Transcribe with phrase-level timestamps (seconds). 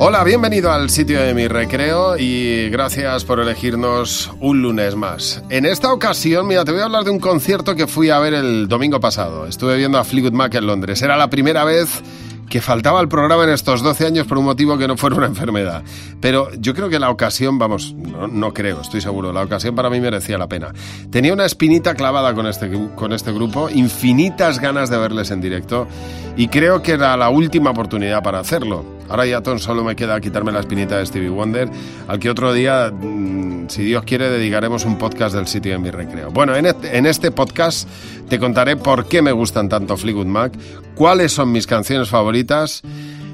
[0.00, 5.42] Hola, bienvenido al sitio de mi recreo y gracias por elegirnos un lunes más.
[5.50, 8.32] En esta ocasión, mira, te voy a hablar de un concierto que fui a ver
[8.32, 9.48] el domingo pasado.
[9.48, 11.02] Estuve viendo a Fleetwood Mac en Londres.
[11.02, 12.00] Era la primera vez
[12.48, 15.26] que faltaba al programa en estos 12 años por un motivo que no fuera una
[15.26, 15.82] enfermedad.
[16.20, 20.00] Pero yo creo que la ocasión, vamos, no, creo, estoy seguro, la ocasión para mí
[20.00, 20.72] merecía la pena.
[21.10, 25.88] Tenía una espinita clavada con este, con este grupo, infinitas ganas de verles en directo
[26.36, 28.97] y creo que era la última oportunidad para hacerlo.
[29.08, 31.68] Ahora ya Tom solo me queda quitarme la espinita de Stevie Wonder,
[32.06, 35.90] al que otro día, mm, si Dios quiere, dedicaremos un podcast del sitio de mi
[35.90, 36.30] recreo.
[36.30, 37.88] Bueno, en en este podcast
[38.28, 40.52] te contaré por qué me gustan tanto Fleetwood Mac,
[40.94, 42.82] cuáles son mis canciones favoritas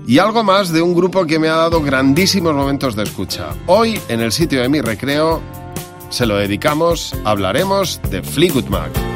[0.06, 3.48] y algo más de un grupo que me ha dado grandísimos momentos de escucha.
[3.66, 5.42] Hoy, en el sitio de mi recreo,
[6.11, 9.14] se lo dedicamos, hablaremos de Fleetwood Mac.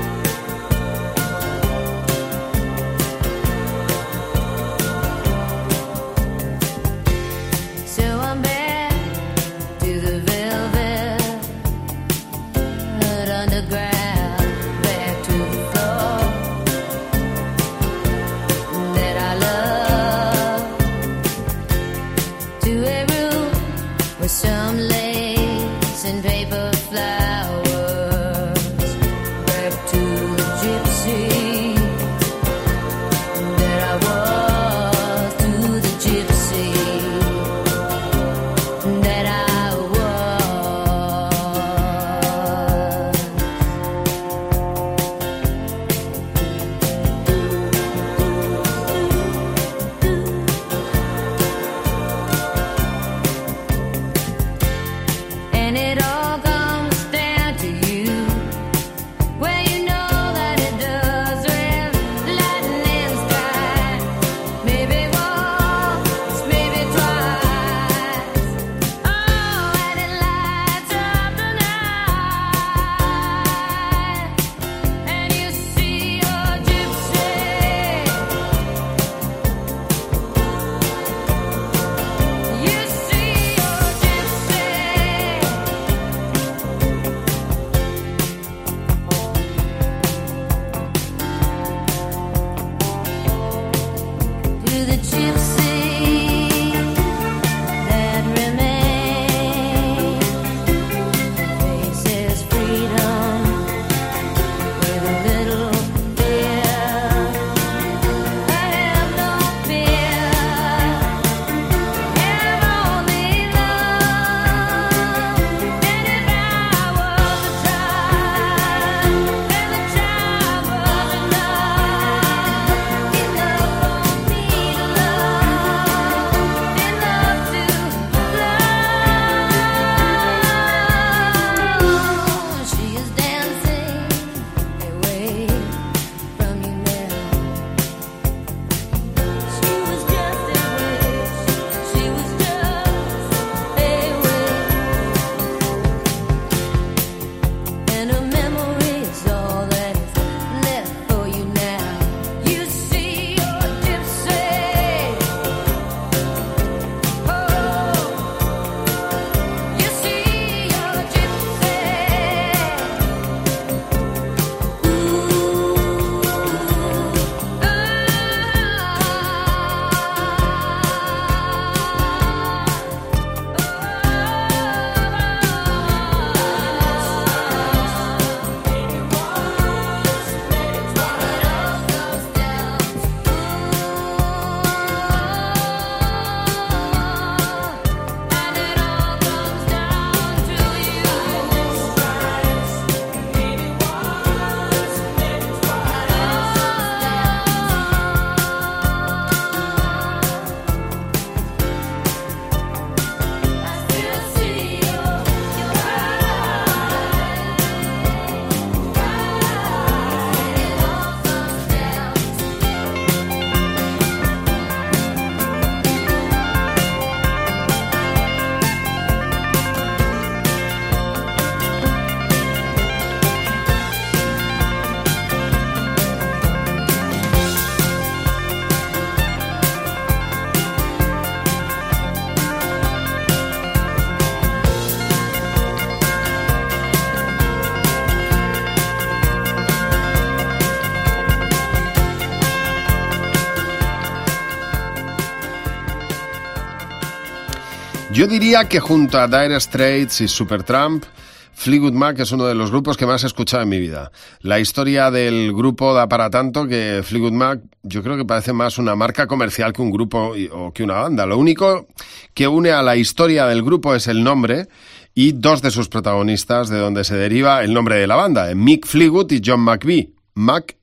[248.49, 251.05] Que junto a Dire Straits y Supertramp,
[251.53, 254.11] Fleetwood Mac es uno de los grupos que más he escuchado en mi vida.
[254.41, 258.79] La historia del grupo da para tanto que Fleetwood Mac yo creo que parece más
[258.79, 261.27] una marca comercial que un grupo o que una banda.
[261.27, 261.89] Lo único
[262.33, 264.67] que une a la historia del grupo es el nombre
[265.15, 268.87] y dos de sus protagonistas de donde se deriva el nombre de la banda, Mick
[268.87, 270.15] Fleetwood y John McVie.
[270.35, 270.75] Mac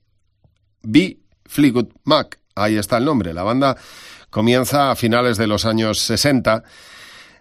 [0.82, 1.18] B.
[1.44, 2.38] Fleetwood Mac.
[2.54, 3.34] Ahí está el nombre.
[3.34, 3.76] La banda
[4.30, 6.62] comienza a finales de los años 60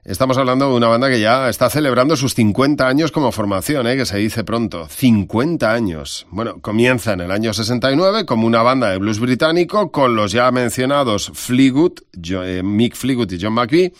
[0.05, 3.97] Estamos hablando de una banda que ya está celebrando sus 50 años como formación, ¿eh?
[3.97, 4.87] que se dice pronto.
[4.87, 6.27] 50 años.
[6.29, 10.51] Bueno, comienza en el año 69 como una banda de blues británico con los ya
[10.51, 11.93] mencionados Fleetwood,
[12.23, 13.93] eh, Mick Fleetwood y John McVie,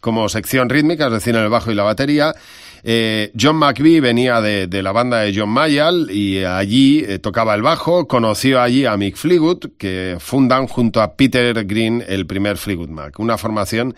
[0.00, 2.34] como sección rítmica, es decir, en el bajo y la batería.
[2.82, 7.62] Eh, John McVie venía de, la banda de John Mayall y allí eh, tocaba el
[7.62, 12.88] bajo, conoció allí a Mick Fleetwood, que fundan junto a Peter Green el primer Fleetwood
[12.90, 13.94] Mac, una formación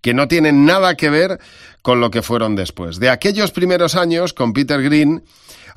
[0.00, 1.38] que no tienen nada que ver
[1.82, 2.98] con lo que fueron después.
[2.98, 5.24] De aquellos primeros años, con Peter Green,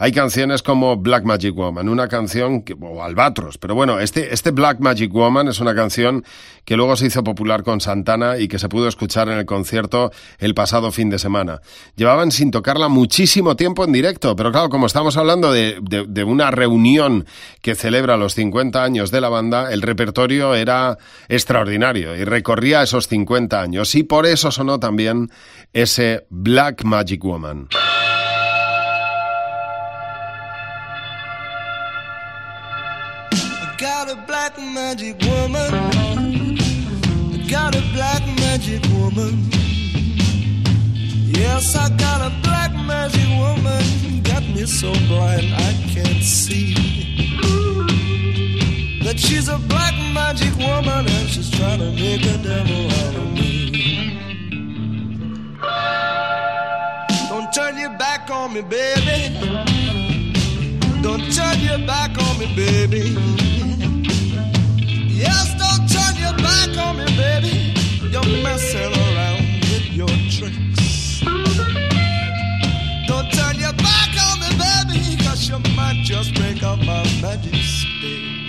[0.01, 4.49] hay canciones como Black Magic Woman, una canción, que, o Albatros, pero bueno, este, este
[4.49, 6.25] Black Magic Woman es una canción
[6.65, 10.11] que luego se hizo popular con Santana y que se pudo escuchar en el concierto
[10.39, 11.61] el pasado fin de semana.
[11.95, 16.49] Llevaban sin tocarla muchísimo tiempo en directo, pero claro, como estamos hablando de, de una
[16.49, 17.27] reunión
[17.61, 20.97] que celebra los 50 años de la banda, el repertorio era
[21.29, 25.29] extraordinario y recorría esos 50 años y por eso sonó también
[25.73, 27.67] ese Black Magic Woman.
[34.91, 35.73] Magic woman.
[35.73, 39.33] I Got a black magic woman.
[41.39, 44.21] Yes, I got a black magic woman.
[44.21, 46.73] Got me so blind I can't see.
[49.03, 53.31] That she's a black magic woman and she's trying to make a devil out of
[53.31, 54.17] me.
[57.29, 59.39] Don't turn your back on me, baby.
[61.01, 63.50] Don't turn your back on me, baby.
[76.11, 78.40] Just break up my magic stick.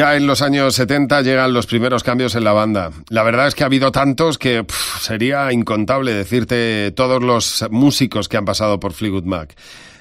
[0.00, 2.90] Ya en los años 70 llegan los primeros cambios en la banda.
[3.10, 4.64] La verdad es que ha habido tantos que
[4.98, 9.54] sería incontable decirte todos los músicos que han pasado por Fleetwood Mac.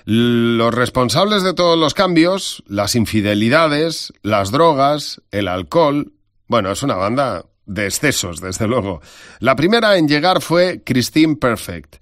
[0.05, 6.13] Los responsables de todos los cambios, las infidelidades, las drogas, el alcohol.
[6.47, 9.01] Bueno, es una banda de excesos, desde luego.
[9.41, 11.97] La primera en llegar fue Christine Perfect,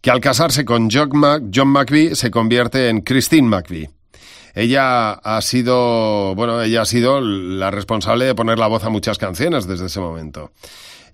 [0.00, 3.99] que al casarse con John, Mac John McVie se convierte en Christine McVie.
[4.54, 9.18] Ella ha sido, bueno, ella ha sido la responsable de poner la voz a muchas
[9.18, 10.52] canciones desde ese momento.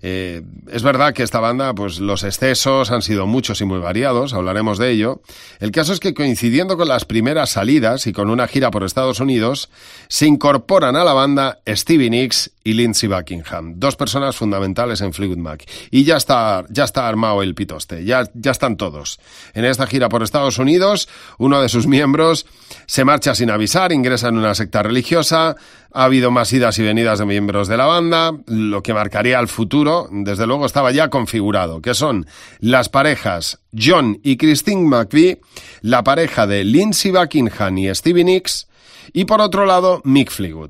[0.01, 4.33] Eh, es verdad que esta banda, pues los excesos han sido muchos y muy variados,
[4.33, 5.21] hablaremos de ello.
[5.59, 9.19] El caso es que coincidiendo con las primeras salidas y con una gira por Estados
[9.19, 9.69] Unidos,
[10.07, 15.37] se incorporan a la banda Stevie Nicks y Lindsey Buckingham, dos personas fundamentales en Fleetwood
[15.37, 15.63] Mac.
[15.89, 19.19] Y ya está, ya está armado el pitoste, ya, ya están todos.
[19.53, 22.45] En esta gira por Estados Unidos, uno de sus miembros
[22.85, 25.55] se marcha sin avisar, ingresa en una secta religiosa,
[25.97, 29.47] ha habido más idas y venidas de miembros de la banda, lo que marcaría el
[29.47, 32.27] futuro, desde luego estaba ya configurado, que son
[32.59, 35.41] las parejas John y Christine McVie,
[35.81, 38.67] la pareja de Lindsey Buckingham y Stevie Nicks,
[39.11, 40.69] y por otro lado Mick Fleetwood.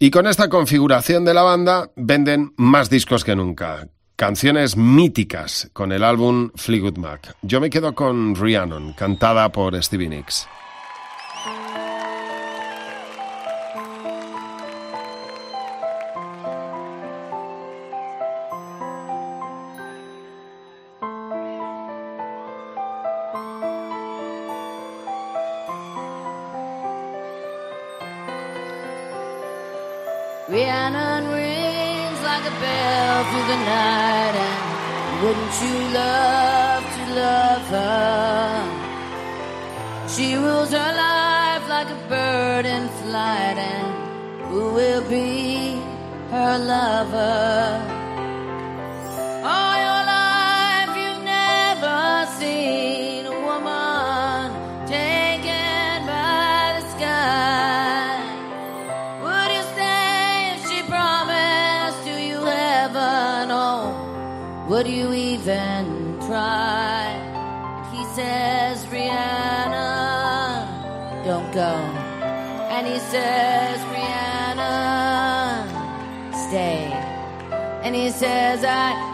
[0.00, 3.86] Y con esta configuración de la banda venden más discos que nunca.
[4.16, 7.36] Canciones míticas con el álbum Fleetwood Mac.
[7.42, 10.48] Yo me quedo con Rhiannon, cantada por Stevie Nicks.
[33.28, 38.62] Through the night, and wouldn't you love to love her?
[40.08, 43.88] She rules her life like a bird in flight, and
[44.48, 45.80] who will be
[46.30, 48.01] her lover?
[64.82, 67.14] Would you even try?
[67.92, 69.84] He says, Rihanna,
[71.24, 71.72] don't go.
[72.74, 75.68] And he says, Rihanna,
[76.48, 76.90] stay.
[77.84, 79.11] And he says, I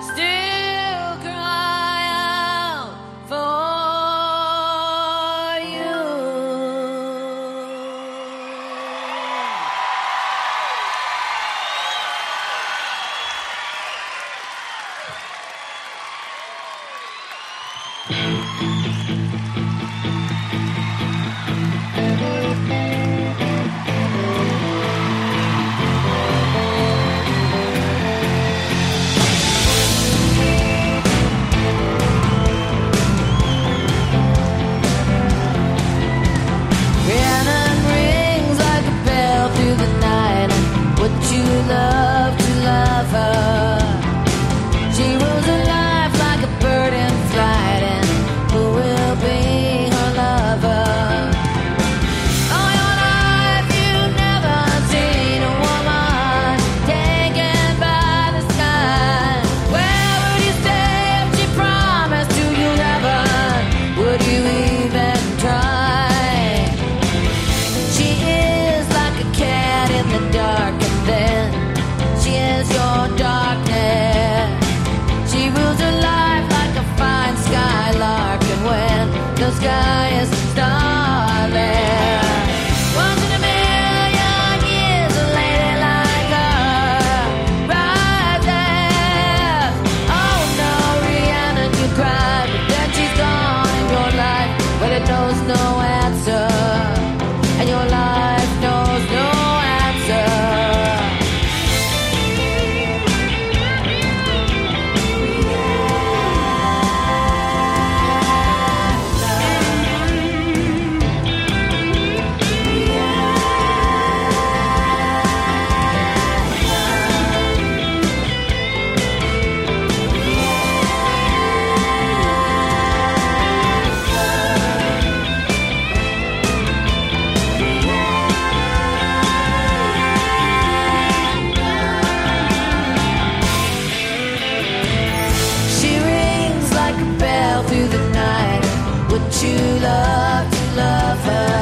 [139.48, 141.58] you love to love her?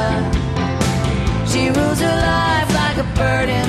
[1.51, 3.66] She rules her life like a bird in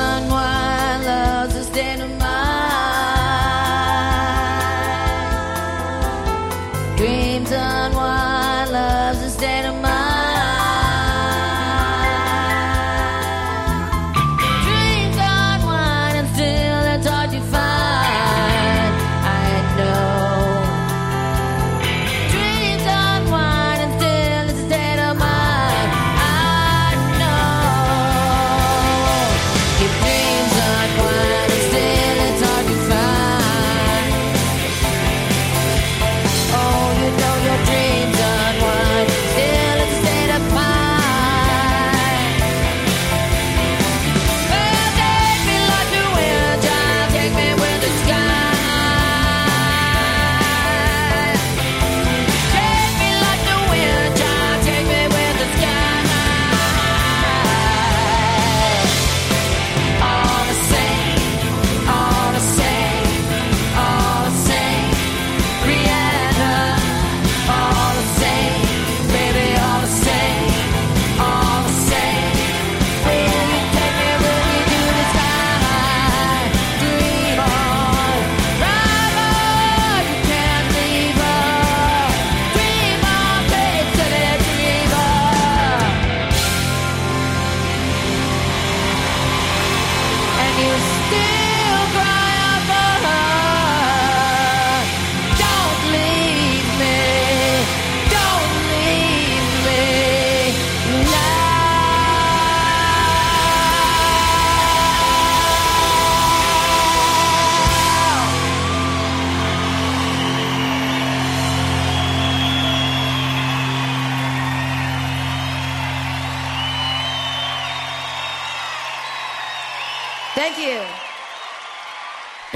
[0.00, 2.19] unwind love's a stand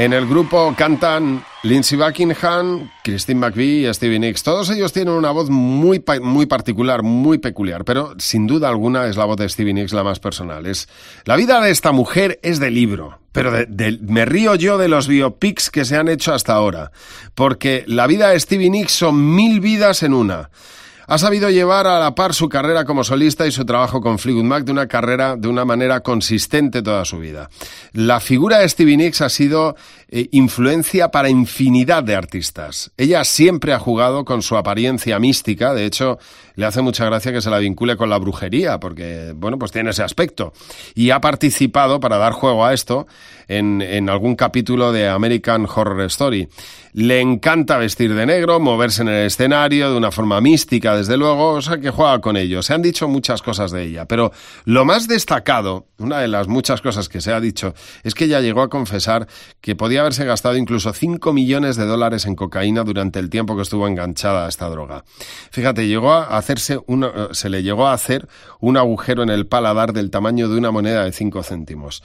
[0.05, 4.43] En el grupo cantan Lindsey Buckingham, Christine McVie y Stevie Nicks.
[4.43, 9.17] Todos ellos tienen una voz muy, muy particular, muy peculiar, pero sin duda alguna es
[9.17, 10.67] la voz de Stevie Nicks la más personal.
[10.67, 10.91] Es,
[11.25, 13.51] la vida de esta mujer es de libro, pero
[14.03, 16.93] me río yo de los biopics que se han hecho hasta ahora,
[17.35, 20.51] porque la vida de Stevie Nicks son mil vidas en una.
[21.07, 24.45] Ha sabido llevar a la par su carrera como solista y su trabajo con Fleetwood
[24.45, 27.51] Mac de una carrera de una manera consistente toda su vida.
[27.93, 29.77] La figura de Stevie Nicks ha sido
[30.17, 32.93] eh, influencia para infinidad de artistas.
[32.97, 36.21] Ella siempre ha jugado con su apariencia mística, de hecho,
[36.55, 39.91] le hace mucha gracia que se la vincule con la brujería, porque, bueno, pues tiene
[39.91, 40.53] ese aspecto.
[40.95, 43.09] Y ha participado, para dar juego a esto,
[43.49, 46.49] en, en algún capítulo de American Horror Story.
[46.93, 51.55] Le encanta vestir de negro, moverse en el escenario de una forma mística, desde luego,
[51.55, 52.63] o sea que juega con ello.
[52.63, 54.31] Se han dicho muchas cosas de ella, pero
[54.65, 57.75] lo más destacado, una de las muchas cosas que se ha dicho,
[58.05, 59.27] es que ella llegó a confesar
[59.61, 63.63] que podía haberse gastado incluso 5 millones de dólares en cocaína durante el tiempo que
[63.63, 65.05] estuvo enganchada a esta droga.
[65.51, 68.29] Fíjate, llegó a hacerse eh, se le llegó a hacer
[68.61, 72.03] un agujero en el paladar del tamaño de una moneda de 5 céntimos.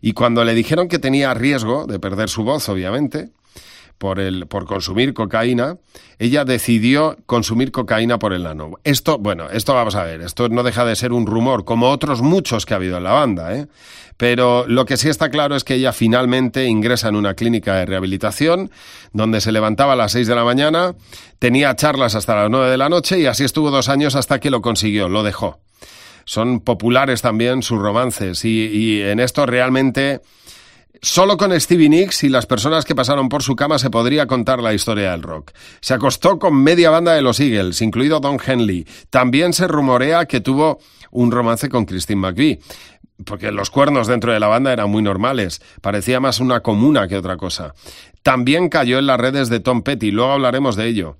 [0.00, 3.30] Y cuando le dijeron que tenía riesgo de perder su voz, obviamente,
[4.00, 5.76] por, el, por consumir cocaína,
[6.18, 8.78] ella decidió consumir cocaína por el ano.
[8.82, 12.22] Esto, bueno, esto vamos a ver, esto no deja de ser un rumor, como otros
[12.22, 13.66] muchos que ha habido en la banda, ¿eh?
[14.16, 17.84] Pero lo que sí está claro es que ella finalmente ingresa en una clínica de
[17.84, 18.70] rehabilitación,
[19.12, 20.94] donde se levantaba a las 6 de la mañana,
[21.38, 24.48] tenía charlas hasta las 9 de la noche y así estuvo dos años hasta que
[24.48, 25.60] lo consiguió, lo dejó.
[26.24, 30.22] Son populares también sus romances y, y en esto realmente
[31.02, 34.60] Solo con Stevie Nicks y las personas que pasaron por su cama se podría contar
[34.60, 35.52] la historia del rock.
[35.80, 38.86] Se acostó con media banda de los Eagles, incluido Don Henley.
[39.08, 40.78] También se rumorea que tuvo
[41.10, 42.60] un romance con Christine McVie,
[43.24, 45.62] porque los cuernos dentro de la banda eran muy normales.
[45.80, 47.74] Parecía más una comuna que otra cosa.
[48.22, 51.16] También cayó en las redes de Tom Petty, luego hablaremos de ello.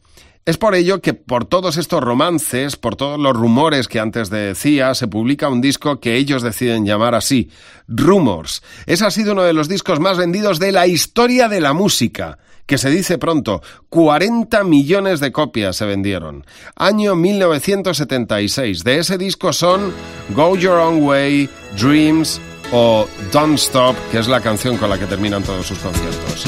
[0.46, 4.94] Es por ello que por todos estos romances, por todos los rumores que antes decía,
[4.94, 7.50] se publica un disco que ellos deciden llamar así,
[7.87, 8.62] Rumors.
[8.87, 12.38] Ese ha sido uno de los discos más vendidos de la historia de la música,
[12.64, 16.46] que se dice pronto, 40 millones de copias se vendieron.
[16.74, 18.83] Año 1976.
[18.83, 19.92] De ese disco son
[20.35, 22.40] Go Your Own Way, Dreams
[22.72, 26.46] o Don't Stop, que es la canción con la que terminan todos sus conciertos.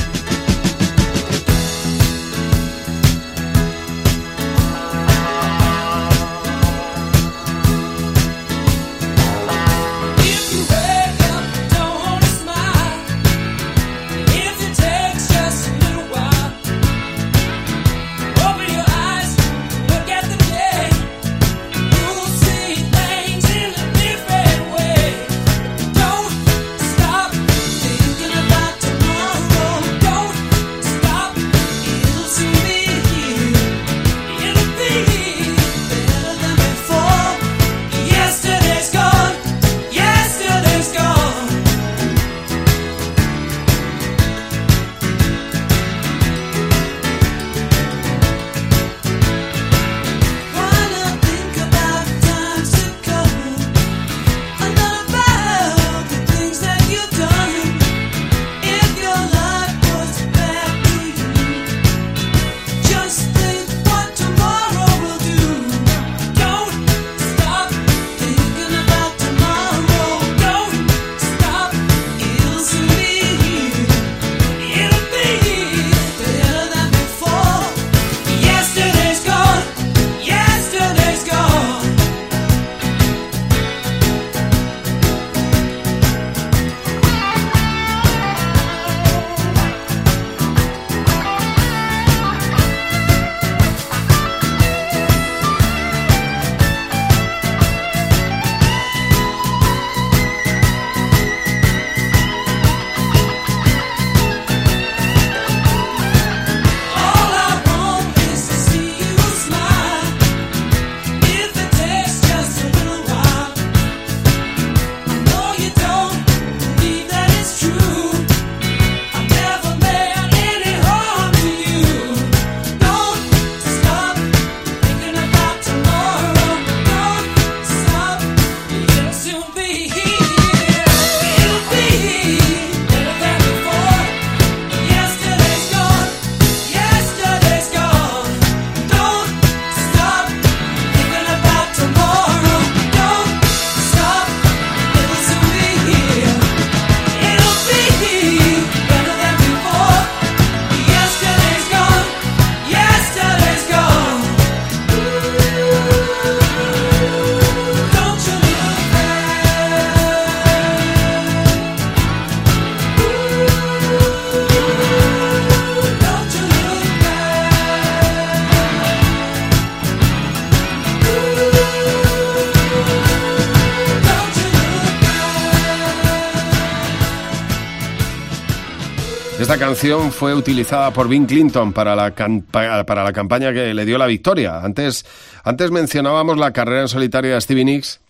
[179.67, 184.07] canción fue utilizada por Bill Clinton para la, para la campaña que le dio la
[184.07, 184.59] victoria.
[184.59, 185.07] Antes,
[185.45, 188.01] antes mencionábamos la carrera en solitario de Stevie Nicks.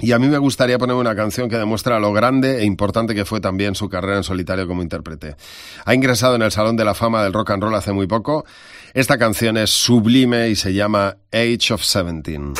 [0.00, 3.24] Y a mí me gustaría poner una canción que demuestra lo grande e importante que
[3.24, 5.36] fue también su carrera en solitario como intérprete.
[5.86, 8.44] Ha ingresado en el Salón de la Fama del Rock and Roll hace muy poco.
[8.92, 12.52] Esta canción es sublime y se llama Age of Seventeen.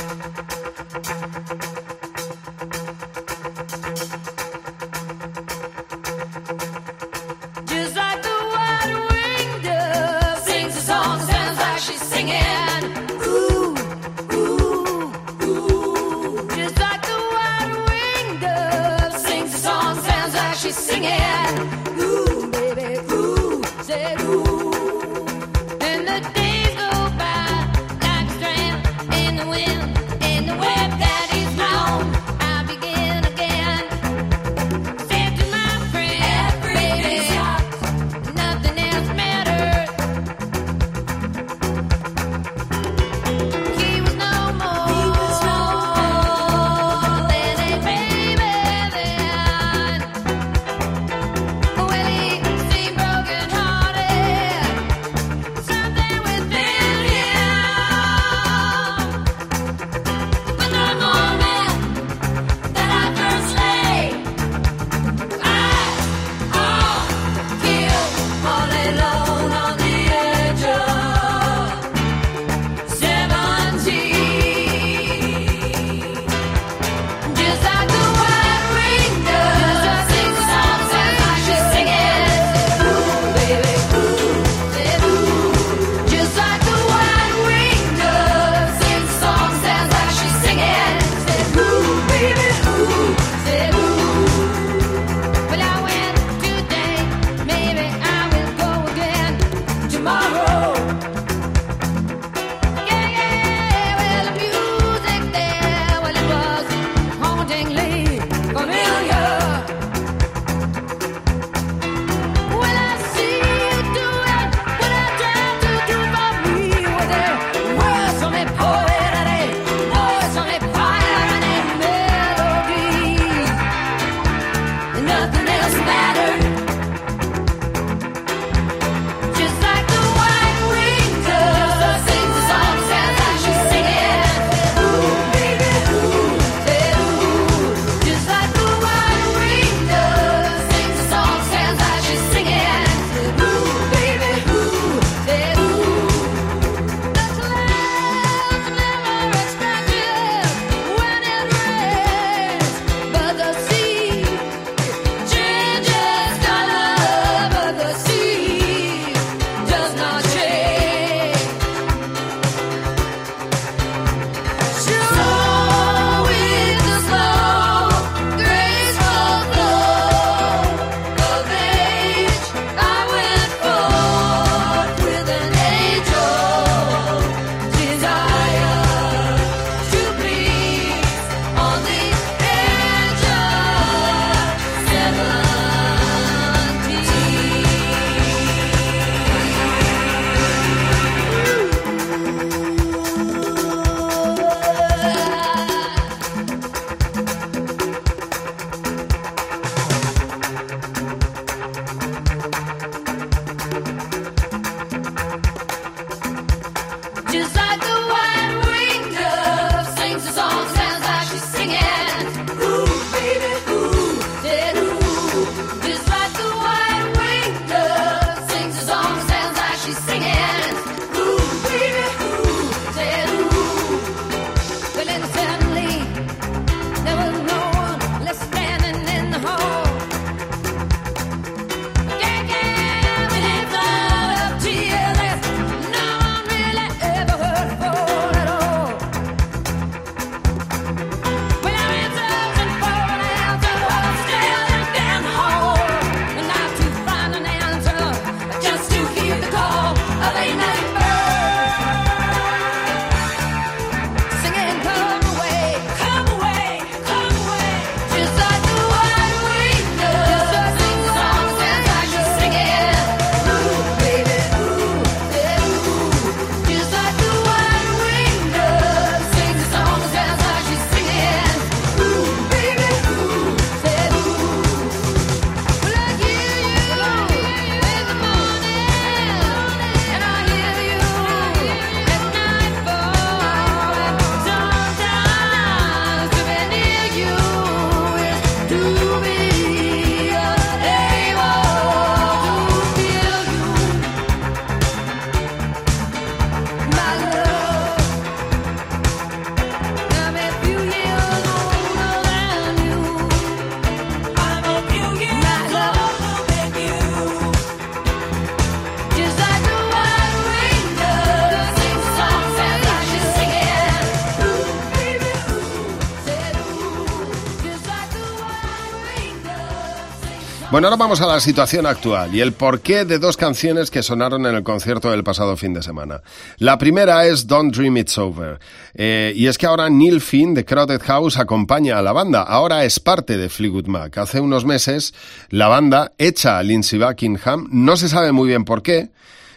[320.72, 324.46] Bueno, ahora vamos a la situación actual y el porqué de dos canciones que sonaron
[324.46, 326.22] en el concierto del pasado fin de semana.
[326.56, 328.58] La primera es Don't Dream It's Over.
[328.94, 332.40] Eh, y es que ahora Neil Finn de Crowded House acompaña a la banda.
[332.40, 334.16] Ahora es parte de Fleetwood Mac.
[334.16, 335.12] Hace unos meses
[335.50, 337.68] la banda echa a Lindsey Buckingham.
[337.70, 339.10] No se sabe muy bien por qué.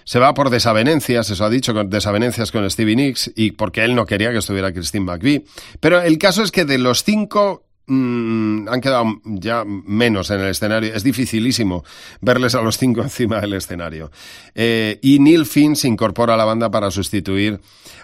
[0.03, 4.05] Se va por desavenencias, eso ha dicho, desavenencias con Stevie Nicks y porque él no
[4.05, 5.45] quería que estuviera Christine McVie.
[5.79, 10.49] Pero el caso es que de los cinco mm, han quedado ya menos en el
[10.49, 10.93] escenario.
[10.93, 11.83] Es dificilísimo
[12.21, 14.11] verles a los cinco encima del escenario.
[14.53, 17.59] Eh, y Neil Finn se incorpora a la banda para sustituir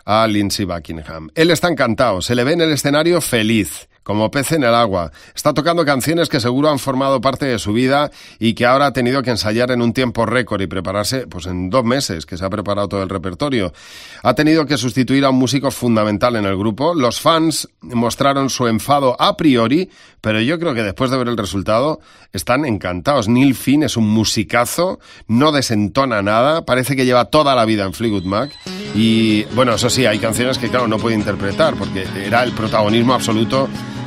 [0.06, 1.30] a Lindsey Buckingham.
[1.36, 3.88] Él está encantado, se le ve en el escenario feliz.
[4.04, 5.12] Como pez en el agua.
[5.36, 8.10] Está tocando canciones que seguro han formado parte de su vida
[8.40, 11.70] y que ahora ha tenido que ensayar en un tiempo récord y prepararse, pues en
[11.70, 13.74] dos meses que se ha preparado todo el repertorio.
[14.24, 16.96] Ha tenido que sustituir a un músico fundamental en el grupo.
[16.96, 21.38] Los fans mostraron su enfado a priori, pero yo creo que después de ver el
[21.38, 22.00] resultado
[22.34, 23.28] están encantados.
[23.28, 27.94] Neil Finn es un musicazo, no desentona nada, parece que lleva toda la vida en
[27.94, 28.52] Fleetwood Mac
[28.96, 33.14] y bueno, eso sí, hay canciones que claro no puede interpretar porque era el protagonismo
[33.14, 33.70] absoluto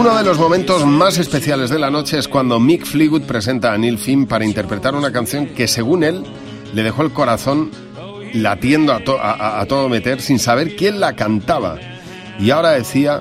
[0.00, 3.78] uno de los momentos más especiales de la noche es cuando Mick Fleetwood presenta a
[3.78, 6.24] Neil Finn para interpretar una canción que, según él,
[6.72, 7.70] le dejó el corazón
[8.32, 11.76] latiendo a, to- a- a- a todo meter sin saber quién la cantaba.
[12.38, 13.20] Y ahora decía,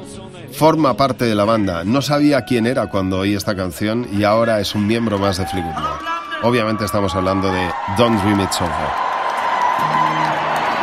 [0.53, 1.83] forma parte de la banda.
[1.83, 5.45] No sabía quién era cuando oí esta canción y ahora es un miembro más de
[5.47, 6.01] Fleetwood Mac.
[6.43, 8.71] Obviamente estamos hablando de Don't Dream It's Over.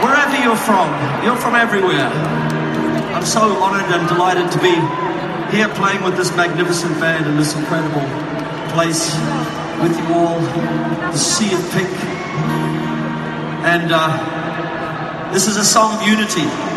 [0.03, 0.89] Wherever you're from,
[1.25, 2.11] you're from everywhere.
[3.15, 4.75] I'm so honored and delighted to be
[5.51, 8.03] here playing with this magnificent band in this incredible
[8.73, 9.15] place
[9.81, 11.89] with you all, the sea of pink.
[13.65, 16.76] And uh, this is a song of unity.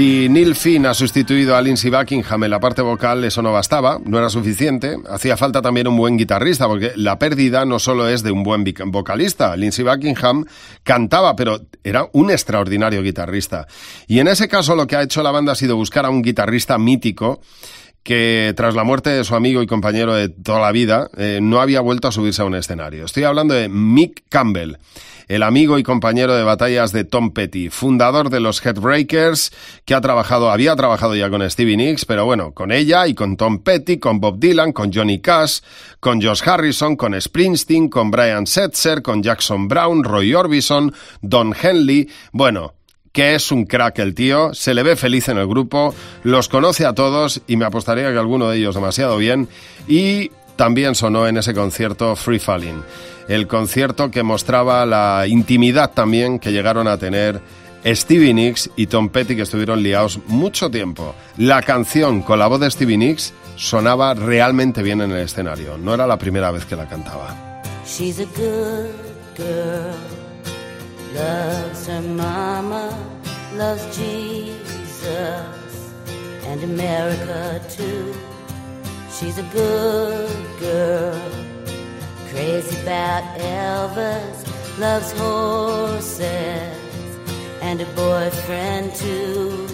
[0.00, 3.98] Si Neil Finn ha sustituido a Lindsey Buckingham en la parte vocal, eso no bastaba,
[4.02, 4.96] no era suficiente.
[5.06, 8.64] Hacía falta también un buen guitarrista, porque la pérdida no solo es de un buen
[8.86, 9.54] vocalista.
[9.56, 10.46] Lindsey Buckingham
[10.84, 13.66] cantaba, pero era un extraordinario guitarrista.
[14.06, 16.22] Y en ese caso lo que ha hecho la banda ha sido buscar a un
[16.22, 17.42] guitarrista mítico
[18.02, 21.60] que tras la muerte de su amigo y compañero de toda la vida eh, no
[21.60, 23.04] había vuelto a subirse a un escenario.
[23.04, 24.76] Estoy hablando de Mick Campbell,
[25.30, 29.52] el amigo y compañero de batallas de Tom Petty, fundador de los Headbreakers,
[29.84, 33.36] que ha trabajado, había trabajado ya con Stevie Nicks, pero bueno, con ella y con
[33.36, 35.60] Tom Petty, con Bob Dylan, con Johnny Cash,
[36.00, 42.08] con Josh Harrison, con Springsteen, con Brian Setzer, con Jackson Brown, Roy Orbison, Don Henley,
[42.32, 42.74] bueno,
[43.12, 46.86] que es un crack el tío, se le ve feliz en el grupo, los conoce
[46.86, 49.48] a todos y me apostaría que alguno de ellos demasiado bien.
[49.86, 52.82] Y también sonó en ese concierto Free Falling,
[53.28, 57.40] el concierto que mostraba la intimidad también que llegaron a tener
[57.82, 61.14] Stevie Nicks y Tom Petty que estuvieron liados mucho tiempo.
[61.38, 65.94] La canción con la voz de Stevie Nicks sonaba realmente bien en el escenario, no
[65.94, 67.62] era la primera vez que la cantaba.
[67.86, 68.90] She's a good
[69.38, 69.96] girl,
[71.14, 72.90] loves her mama,
[73.56, 74.60] loves Jesus
[76.62, 78.29] America too.
[79.18, 81.30] She's a good girl,
[82.30, 86.20] crazy about Elvis, loves horses
[87.60, 89.66] and a boyfriend too.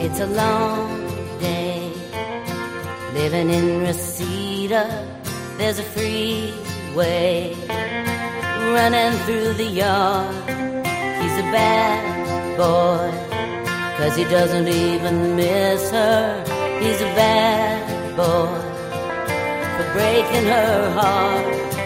[0.00, 1.92] It's a long day
[3.14, 4.84] living in Reseda.
[5.58, 5.82] There's a
[8.74, 10.34] running through the yard.
[11.20, 13.10] He's a bad boy,
[13.96, 16.42] cause he doesn't even miss her.
[16.80, 18.58] He's a bad boy
[19.76, 21.77] for breaking her heart.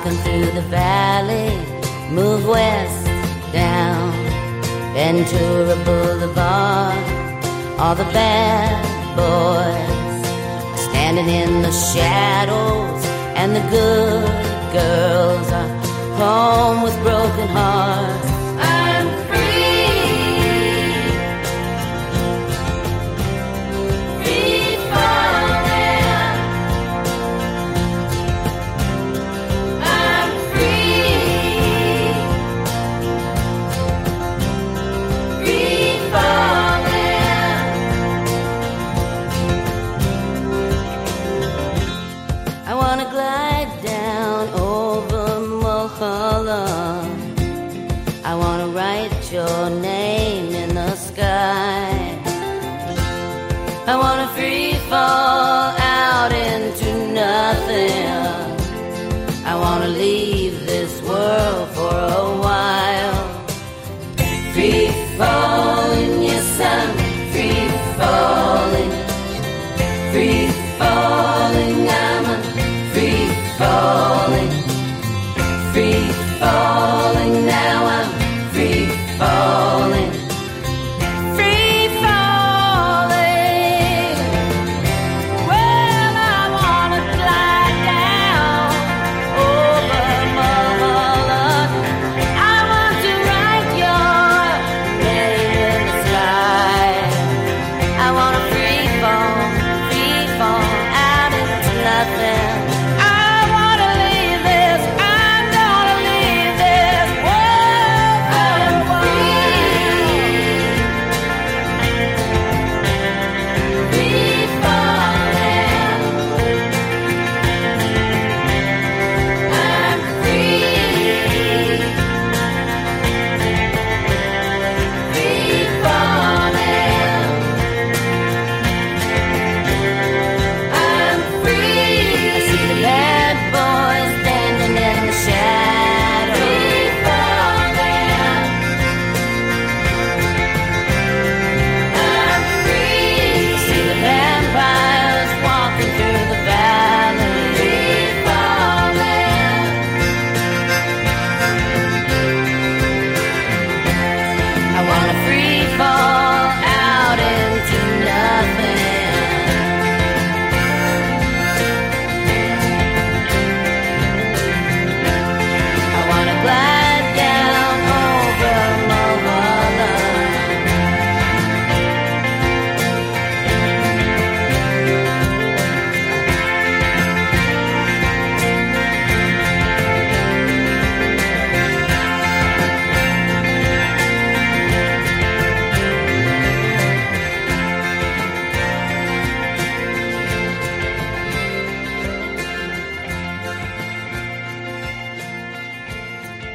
[0.00, 1.50] Walking through the valley
[2.10, 3.04] move west
[3.52, 4.12] down
[4.94, 6.96] Ventura Boulevard.
[7.78, 8.82] All the bad
[9.14, 10.26] boys
[10.72, 13.04] are standing in the shadows,
[13.36, 15.68] and the good girls are
[16.16, 18.29] home with broken hearts.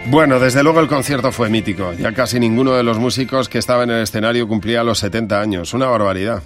[0.07, 1.91] Bueno, desde luego el concierto fue mítico.
[1.93, 5.73] Ya casi ninguno de los músicos que estaba en el escenario cumplía los 70 años.
[5.73, 6.43] Una barbaridad.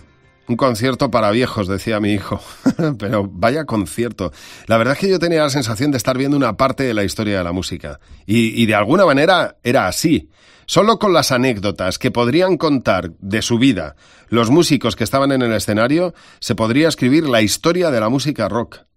[0.48, 2.42] Un concierto para viejos, decía mi hijo.
[2.98, 4.32] Pero vaya concierto.
[4.68, 7.04] La verdad es que yo tenía la sensación de estar viendo una parte de la
[7.04, 8.00] historia de la música.
[8.26, 10.30] Y, de alguna manera era así.
[10.66, 13.96] Solo con las anécdotas que podrían contar de su vida
[14.30, 18.48] los músicos que estaban en el escenario, se podría escribir la historia de la música
[18.48, 18.89] rock.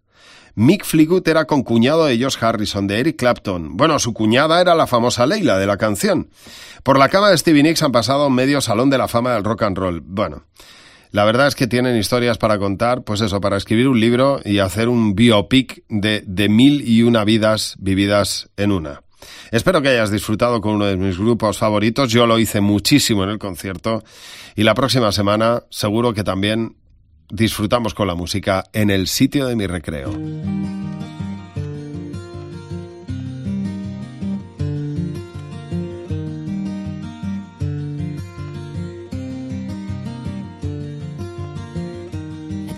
[0.55, 3.76] Mick Fleetwood era concuñado de Josh Harrison, de Eric Clapton.
[3.76, 6.28] Bueno, su cuñada era la famosa Leila de la canción.
[6.82, 9.62] Por la cama de Stevie Nicks han pasado medio salón de la fama del rock
[9.62, 10.03] and roll.
[10.05, 10.44] Bueno,
[11.11, 14.59] la verdad es que tienen historias para contar, pues eso, para escribir un libro y
[14.59, 19.03] hacer un biopic de, de mil y una vidas vividas en una.
[19.50, 22.11] Espero que hayas disfrutado con uno de mis grupos favoritos.
[22.11, 24.03] Yo lo hice muchísimo en el concierto
[24.57, 26.76] y la próxima semana seguro que también
[27.30, 30.10] disfrutamos con la música en el sitio de mi recreo.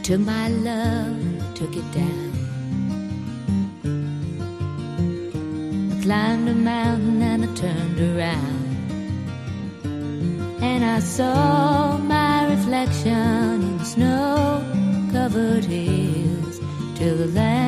[0.04, 1.16] Took my love,
[1.54, 2.32] took it down.
[5.92, 8.63] I climbed a mountain and I turned around.
[10.66, 14.64] And I saw my reflection in the snow
[15.12, 16.58] covered hills
[16.96, 17.63] till the landslide